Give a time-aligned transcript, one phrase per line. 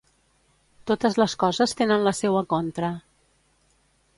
[0.91, 2.91] Totes les coses tenen la seua contra.